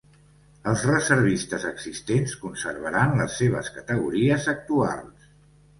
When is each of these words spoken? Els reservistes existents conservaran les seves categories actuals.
Els 0.71 0.85
reservistes 0.91 1.67
existents 1.73 2.33
conservaran 2.47 3.15
les 3.21 3.37
seves 3.45 3.73
categories 3.79 4.51
actuals. 4.59 5.35